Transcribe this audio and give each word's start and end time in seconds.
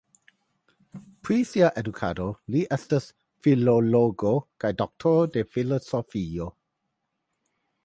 Pri 1.27 1.35
sia 1.49 1.67
edukado 1.81 2.25
li 2.55 2.63
estas 2.79 3.07
filologo 3.47 4.33
kaj 4.65 4.73
doktoro 4.83 5.29
de 5.39 5.47
filozofio. 5.53 6.51